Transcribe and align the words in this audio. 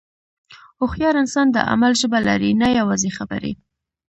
هوښیار 0.79 1.15
انسان 1.23 1.47
د 1.51 1.57
عمل 1.71 1.91
ژبه 2.01 2.19
لري، 2.27 2.51
نه 2.61 2.67
یوازې 2.79 3.09
خبرې. 3.17 3.51